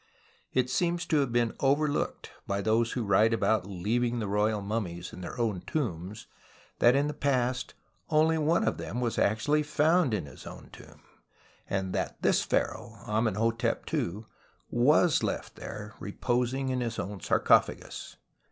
It 0.51 0.67
seems 0.71 1.05
to 1.05 1.17
have 1.19 1.31
been 1.31 1.53
overlooked 1.59 2.31
by 2.47 2.59
those 2.61 2.93
who 2.93 3.03
write 3.03 3.35
about 3.35 3.67
leaving 3.67 4.17
the 4.17 4.25
royal 4.27 4.59
mummies 4.59 5.13
in 5.13 5.21
their 5.21 5.39
own 5.39 5.61
tombs 5.67 6.25
that 6.79 6.95
in 6.95 7.05
the 7.07 7.13
past 7.13 7.75
only 8.09 8.39
one 8.39 8.67
of 8.67 8.79
them 8.79 8.99
was 8.99 9.19
actually 9.19 9.61
found 9.61 10.15
in 10.15 10.25
liis 10.25 10.47
own 10.47 10.71
tomb, 10.71 11.03
and 11.69 11.93
that 11.93 12.19
this 12.23 12.41
pharaoh, 12.41 12.97
Amenhotep 13.05 13.87
H, 13.93 14.23
was 14.71 15.21
left 15.21 15.53
there 15.55 15.93
reposing 15.99 16.69
in 16.69 16.81
his 16.81 16.97
own 16.97 17.19
sarcophagus. 17.21 18.15